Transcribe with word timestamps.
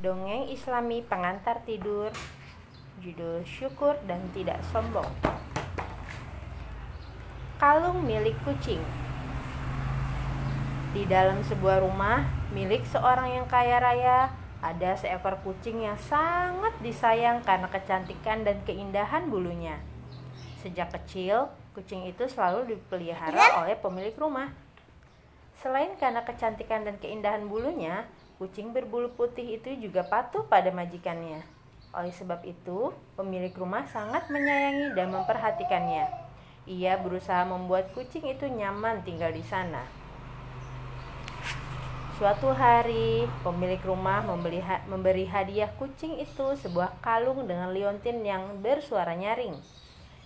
Dongeng 0.00 0.48
Islami 0.48 1.04
Pengantar 1.04 1.60
Tidur. 1.68 2.08
Judul 3.04 3.44
Syukur 3.44 4.00
dan 4.08 4.24
Tidak 4.32 4.56
Sombong. 4.72 5.04
Kalung 7.60 8.00
milik 8.08 8.32
kucing. 8.40 8.80
Di 10.96 11.04
dalam 11.04 11.44
sebuah 11.44 11.84
rumah 11.84 12.24
milik 12.56 12.80
seorang 12.88 13.28
yang 13.28 13.46
kaya 13.46 13.76
raya 13.76 14.32
Ada 14.64 14.96
seekor 14.96 15.36
kucing 15.44 15.84
yang 15.84 16.00
sangat 16.00 16.72
disayang 16.80 17.44
karena 17.44 17.68
kecantikan 17.68 18.40
dan 18.40 18.56
keindahan 18.64 19.28
bulunya. 19.28 19.80
Sejak 20.64 20.96
kecil, 20.96 21.52
kucing 21.76 22.08
itu 22.08 22.24
selalu 22.24 22.72
dipelihara 22.72 23.64
oleh 23.64 23.76
pemilik 23.76 24.16
rumah. 24.16 24.52
Selain 25.60 25.92
karena 26.00 26.24
kecantikan 26.24 26.84
dan 26.84 27.00
keindahan 27.00 27.48
bulunya, 27.48 28.04
Kucing 28.40 28.72
berbulu 28.72 29.12
putih 29.12 29.60
itu 29.60 29.68
juga 29.76 30.00
patuh 30.00 30.48
pada 30.48 30.72
majikannya. 30.72 31.44
Oleh 31.92 32.08
sebab 32.08 32.40
itu, 32.48 32.88
pemilik 33.12 33.52
rumah 33.52 33.84
sangat 33.84 34.32
menyayangi 34.32 34.96
dan 34.96 35.12
memperhatikannya. 35.12 36.08
Ia 36.64 36.96
berusaha 37.04 37.44
membuat 37.44 37.92
kucing 37.92 38.24
itu 38.32 38.48
nyaman 38.48 39.04
tinggal 39.04 39.28
di 39.28 39.44
sana. 39.44 39.84
Suatu 42.16 42.48
hari, 42.56 43.28
pemilik 43.44 43.84
rumah 43.84 44.24
memberi 44.88 45.28
hadiah 45.28 45.68
kucing 45.76 46.16
itu 46.16 46.56
sebuah 46.64 46.96
kalung 47.04 47.44
dengan 47.44 47.76
liontin 47.76 48.24
yang 48.24 48.56
bersuara 48.64 49.12
nyaring. 49.12 49.52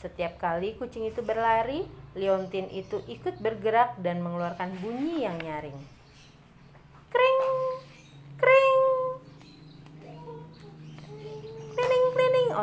Setiap 0.00 0.40
kali 0.40 0.80
kucing 0.80 1.04
itu 1.04 1.20
berlari, 1.20 1.84
liontin 2.16 2.72
itu 2.72 3.04
ikut 3.04 3.36
bergerak 3.36 4.00
dan 4.00 4.24
mengeluarkan 4.24 4.80
bunyi 4.80 5.28
yang 5.28 5.36
nyaring. 5.44 5.76
Kring 7.12 7.67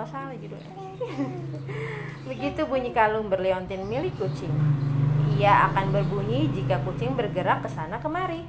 salah 0.07 0.33
judulnya 0.37 0.71
begitu 2.29 2.61
bunyi 2.65 2.95
kalung 2.95 3.27
berleontin 3.27 3.83
milik 3.85 4.15
kucing 4.17 4.53
ia 5.35 5.67
akan 5.67 5.91
berbunyi 5.91 6.47
jika 6.47 6.79
kucing 6.87 7.11
bergerak 7.11 7.67
ke 7.67 7.67
sana 7.67 7.99
kemari. 7.99 8.47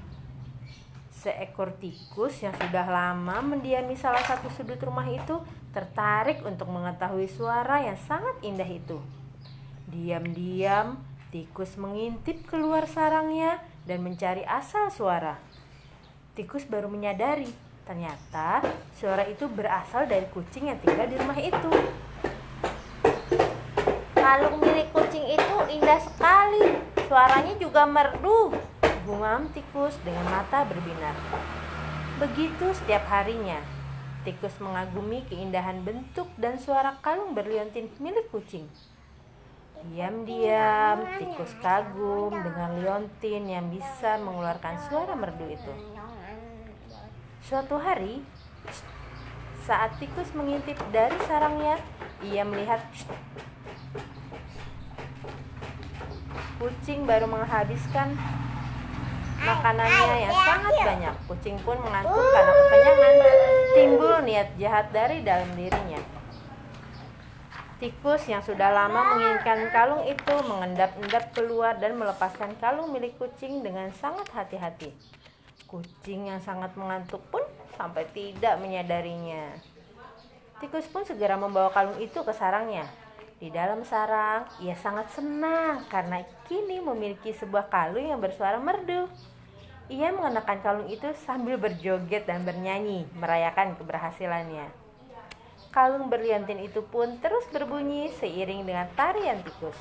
Seekor 1.11 1.75
tikus 1.83 2.39
yang 2.39 2.55
sudah 2.55 2.87
lama 2.87 3.43
mendiami 3.43 3.99
salah 3.99 4.23
satu 4.23 4.47
sudut 4.55 4.79
rumah 4.79 5.11
itu 5.11 5.43
tertarik 5.75 6.47
untuk 6.47 6.71
mengetahui 6.71 7.27
suara 7.27 7.83
yang 7.83 7.99
sangat 7.99 8.39
indah 8.47 8.71
itu. 8.71 9.03
Diam-diam 9.91 11.03
tikus 11.35 11.75
mengintip 11.75 12.47
keluar 12.47 12.87
sarangnya 12.87 13.59
dan 13.83 14.07
mencari 14.07 14.47
asal 14.47 14.87
suara. 14.95 15.43
Tikus 16.39 16.71
baru 16.71 16.87
menyadari 16.87 17.51
ternyata 17.87 18.67
suara 18.99 19.23
itu 19.31 19.47
berasal 19.47 20.11
dari 20.11 20.27
kucing 20.35 20.69
yang 20.69 20.79
tinggal 20.83 21.07
di 21.07 21.17
rumah 21.17 21.39
itu. 21.39 21.73
Kalung 24.13 24.59
milik 24.59 24.91
kucing 24.91 25.23
itu 25.23 25.57
indah 25.71 26.03
sekali, 26.03 26.83
suaranya 27.07 27.55
juga 27.63 27.87
merdu, 27.87 28.59
gumam 29.07 29.47
tikus 29.55 29.95
dengan 30.03 30.27
mata 30.27 30.67
berbinar. 30.67 31.15
Begitu 32.19 32.75
setiap 32.75 33.07
harinya, 33.07 33.63
tikus 34.27 34.59
mengagumi 34.59 35.23
keindahan 35.31 35.87
bentuk 35.87 36.27
dan 36.35 36.59
suara 36.59 36.99
kalung 36.99 37.39
berliontin 37.39 37.87
milik 38.03 38.27
kucing. 38.35 38.67
Diam-diam, 39.95 41.07
tikus 41.23 41.55
kagum 41.63 42.35
dengan 42.35 42.83
liontin 42.83 43.47
yang 43.47 43.71
bisa 43.71 44.19
mengeluarkan 44.19 44.75
suara 44.91 45.15
merdu 45.15 45.47
itu. 45.47 45.73
Suatu 47.47 47.79
hari, 47.79 48.27
saat 49.63 49.95
tikus 50.03 50.35
mengintip 50.35 50.75
dari 50.91 51.15
sarangnya, 51.31 51.79
ia 52.19 52.43
melihat 52.43 52.83
kucing 56.59 57.07
baru 57.07 57.31
menghabiskan 57.31 58.19
makanannya 59.39 60.27
yang 60.27 60.35
sangat 60.35 60.75
banyak. 60.75 61.15
Kucing 61.31 61.55
pun 61.63 61.79
mengantuk 61.79 62.19
karena 62.19 62.51
kekenyangan. 62.51 63.15
Timbul 63.79 64.15
niat 64.27 64.49
jahat 64.59 64.87
dari 64.91 65.23
dalam 65.23 65.47
dirinya. 65.55 66.03
Tikus 67.79 68.27
yang 68.27 68.43
sudah 68.43 68.75
lama 68.75 69.15
menginginkan 69.15 69.71
kalung 69.71 70.03
itu 70.03 70.35
mengendap-endap 70.51 71.31
keluar 71.31 71.79
dan 71.79 71.95
melepaskan 71.95 72.59
kalung 72.59 72.91
milik 72.91 73.15
kucing 73.23 73.63
dengan 73.63 73.95
sangat 73.95 74.27
hati-hati. 74.35 74.91
Kucing 75.67 76.31
yang 76.31 76.39
sangat 76.39 76.79
mengantuk 76.79 77.19
pun 77.27 77.43
sampai 77.75 78.07
tidak 78.15 78.55
menyadarinya. 78.63 79.59
Tikus 80.63 80.87
pun 80.87 81.03
segera 81.03 81.35
membawa 81.35 81.75
kalung 81.75 81.99
itu 81.99 82.23
ke 82.23 82.31
sarangnya. 82.31 82.87
Di 83.37 83.53
dalam 83.53 83.83
sarang, 83.83 84.47
ia 84.63 84.79
sangat 84.79 85.13
senang 85.13 85.85
karena 85.93 86.25
kini 86.47 86.79
memiliki 86.79 87.35
sebuah 87.35 87.67
kalung 87.67 88.07
yang 88.07 88.23
bersuara 88.23 88.63
merdu. 88.63 89.11
Ia 89.91 90.15
mengenakan 90.15 90.59
kalung 90.63 90.89
itu 90.89 91.11
sambil 91.27 91.59
berjoget 91.59 92.25
dan 92.31 92.47
bernyanyi, 92.47 93.05
merayakan 93.19 93.75
keberhasilannya. 93.75 94.71
Kalung 95.75 96.09
berliantin 96.09 96.63
itu 96.63 96.81
pun 96.81 97.19
terus 97.21 97.45
berbunyi 97.53 98.09
seiring 98.17 98.65
dengan 98.65 98.87
tarian 98.95 99.43
tikus. 99.43 99.77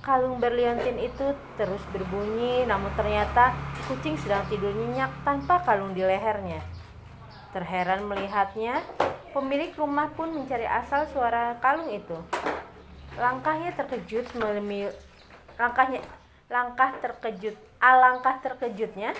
Kalung 0.00 0.40
berliontin 0.40 0.96
itu 0.96 1.36
terus 1.60 1.84
berbunyi, 1.92 2.64
namun 2.64 2.88
ternyata 2.96 3.52
kucing 3.84 4.16
sedang 4.16 4.48
tidur 4.48 4.72
nyenyak 4.72 5.12
tanpa 5.28 5.60
kalung 5.60 5.92
di 5.92 6.00
lehernya. 6.00 6.64
Terheran 7.52 8.08
melihatnya, 8.08 8.80
pemilik 9.36 9.76
rumah 9.76 10.08
pun 10.16 10.32
mencari 10.32 10.64
asal 10.64 11.04
suara 11.12 11.60
kalung 11.60 11.92
itu. 11.92 12.16
Langkahnya 13.20 13.76
terkejut 13.76 14.32
melemil, 14.40 14.88
langkahnya 15.60 16.00
langkah 16.48 16.96
terkejut, 16.98 17.54
alangkah 17.76 18.40
terkejutnya 18.40 19.12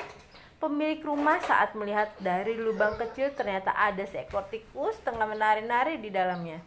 pemilik 0.61 1.01
rumah 1.01 1.41
saat 1.41 1.73
melihat 1.73 2.13
dari 2.21 2.53
lubang 2.53 2.93
kecil 3.01 3.33
ternyata 3.33 3.73
ada 3.73 4.05
seekor 4.05 4.45
tikus 4.53 4.93
tengah 5.01 5.25
menari-nari 5.25 5.97
di 5.97 6.13
dalamnya. 6.13 6.61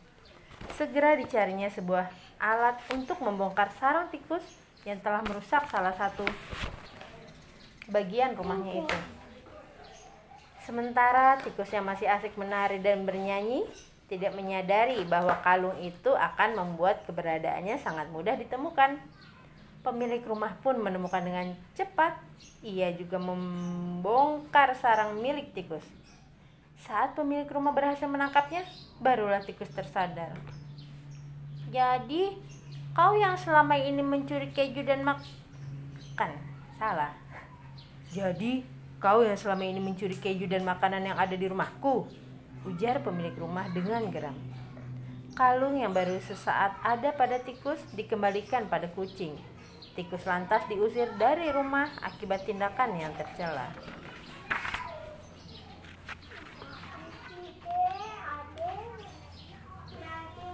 Segera 0.73 1.13
dicarinya 1.13 1.69
sebuah 1.69 2.09
alat 2.43 2.75
untuk 2.91 3.23
membongkar 3.23 3.71
sarang 3.79 4.11
tikus 4.11 4.43
yang 4.83 4.99
telah 4.99 5.23
merusak 5.23 5.63
salah 5.71 5.95
satu 5.95 6.27
bagian 7.87 8.35
rumahnya 8.35 8.83
itu. 8.83 8.97
Sementara 10.67 11.39
tikus 11.39 11.71
yang 11.71 11.87
masih 11.87 12.11
asik 12.11 12.35
menari 12.35 12.83
dan 12.83 13.07
bernyanyi 13.07 13.63
tidak 14.11 14.35
menyadari 14.35 14.99
bahwa 15.07 15.39
kalung 15.39 15.79
itu 15.79 16.11
akan 16.11 16.59
membuat 16.59 17.07
keberadaannya 17.07 17.79
sangat 17.79 18.11
mudah 18.11 18.35
ditemukan. 18.35 18.99
Pemilik 19.83 20.23
rumah 20.23 20.55
pun 20.63 20.79
menemukan 20.79 21.23
dengan 21.23 21.55
cepat. 21.75 22.15
Ia 22.63 22.95
juga 22.95 23.19
membongkar 23.19 24.75
sarang 24.79 25.19
milik 25.19 25.51
tikus. 25.51 25.83
Saat 26.83 27.15
pemilik 27.15 27.47
rumah 27.47 27.75
berhasil 27.75 28.07
menangkapnya, 28.07 28.63
barulah 28.99 29.43
tikus 29.43 29.71
tersadar. 29.71 30.62
Jadi, 31.73 32.38
kau 32.94 33.17
yang 33.17 33.34
selama 33.34 33.73
ini 33.73 34.06
mencuri 34.06 34.53
keju 34.53 34.85
dan 34.85 35.01
makan. 35.01 36.31
Salah. 36.78 37.17
Jadi, 38.13 38.61
kau 39.01 39.25
yang 39.25 39.34
selama 39.34 39.66
ini 39.66 39.81
mencuri 39.81 40.13
keju 40.13 40.45
dan 40.45 40.61
makanan 40.61 41.01
yang 41.01 41.17
ada 41.17 41.34
di 41.34 41.50
rumahku. 41.50 42.06
Ujar 42.69 43.01
pemilik 43.01 43.34
rumah 43.34 43.66
dengan 43.73 44.06
geram. 44.13 44.38
Kalung 45.34 45.81
yang 45.81 45.97
baru 45.97 46.22
sesaat 46.22 46.78
ada 46.85 47.09
pada 47.09 47.41
tikus 47.41 47.81
dikembalikan 47.97 48.69
pada 48.69 48.85
kucing. 48.94 49.34
Tikus 49.97 50.29
lantas 50.29 50.61
diusir 50.69 51.09
dari 51.17 51.50
rumah 51.50 51.90
akibat 52.05 52.45
tindakan 52.45 53.01
yang 53.01 53.17
tercela. 53.17 53.73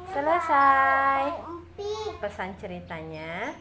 Selesai. 0.09 1.08
Pesan 2.19 2.51
ceritanya, 2.59 3.55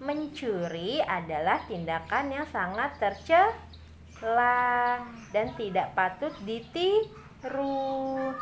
mencuri 0.00 0.96
adalah 1.04 1.60
tindakan 1.68 2.32
yang 2.32 2.48
sangat 2.48 2.96
tercela 2.96 4.96
dan 5.28 5.52
tidak 5.60 5.92
patut 5.92 6.32
ditiru. 6.40 8.32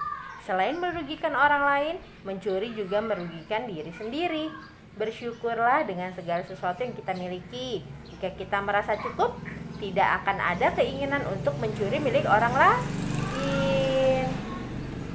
Selain 0.47 0.79
merugikan 0.79 1.35
orang 1.35 1.67
lain, 1.67 1.97
mencuri 2.23 2.71
juga 2.79 3.03
merugikan 3.03 3.67
diri 3.67 3.91
sendiri. 3.91 4.55
Bersyukurlah 4.95 5.83
dengan 5.83 6.15
segala 6.15 6.47
sesuatu 6.47 6.87
yang 6.87 6.95
kita 6.95 7.11
miliki. 7.19 7.83
Jika 8.07 8.31
kita 8.39 8.63
merasa 8.63 8.95
cukup, 9.03 9.35
tidak 9.83 10.23
akan 10.23 10.39
ada 10.39 10.71
keinginan 10.79 11.27
untuk 11.27 11.59
mencuri 11.59 11.99
milik 11.99 12.23
orang 12.31 12.55
lain. 12.55 14.31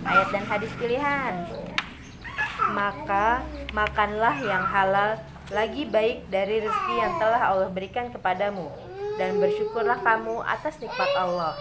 Ayat 0.04 0.28
dan 0.36 0.44
hadis 0.44 0.76
pilihan 0.76 1.48
maka 2.74 3.46
makanlah 3.76 4.34
yang 4.42 4.64
halal 4.66 5.20
lagi 5.54 5.86
baik 5.86 6.26
dari 6.34 6.66
rezeki 6.66 6.96
yang 6.98 7.14
telah 7.22 7.38
Allah 7.38 7.70
berikan 7.70 8.10
kepadamu 8.10 8.66
dan 9.22 9.38
bersyukurlah 9.38 10.02
kamu 10.02 10.42
atas 10.42 10.82
nikmat 10.82 11.12
Allah. 11.14 11.54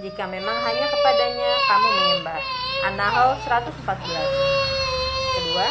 jika 0.00 0.24
memang 0.24 0.56
hanya 0.64 0.88
kepadanya 0.88 1.50
kamu 1.68 1.88
menyembah. 1.92 2.40
An-Nahl 2.88 3.36
114. 3.44 3.76
Kedua, 5.36 5.68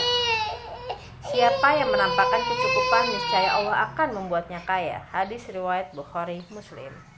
siapa 1.26 1.70
yang 1.74 1.90
menampakkan 1.90 2.40
kecukupan 2.46 3.12
niscaya 3.12 3.50
Allah 3.58 3.92
akan 3.92 4.22
membuatnya 4.22 4.62
kaya. 4.62 5.02
Hadis 5.10 5.50
riwayat 5.50 5.90
Bukhari 5.98 6.46
Muslim. 6.54 7.11